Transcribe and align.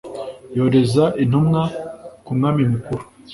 yohereza 0.55 1.03
intumwa 1.23 1.61
ku 2.25 2.31
mwami 2.37 2.61
mukuru. 2.71 3.03